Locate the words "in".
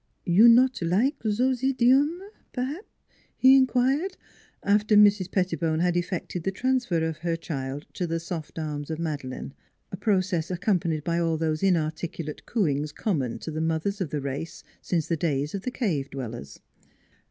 3.55-3.67